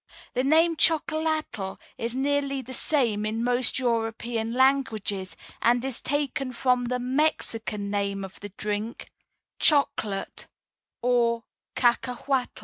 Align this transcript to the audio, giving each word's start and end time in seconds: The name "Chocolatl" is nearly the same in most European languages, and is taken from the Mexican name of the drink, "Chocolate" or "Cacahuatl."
The 0.33 0.43
name 0.43 0.77
"Chocolatl" 0.77 1.77
is 1.95 2.15
nearly 2.15 2.63
the 2.63 2.73
same 2.73 3.23
in 3.23 3.43
most 3.43 3.77
European 3.77 4.51
languages, 4.51 5.37
and 5.61 5.85
is 5.85 6.01
taken 6.01 6.53
from 6.53 6.85
the 6.85 6.97
Mexican 6.97 7.91
name 7.91 8.23
of 8.25 8.39
the 8.39 8.49
drink, 8.49 9.11
"Chocolate" 9.59 10.47
or 11.03 11.43
"Cacahuatl." 11.75 12.59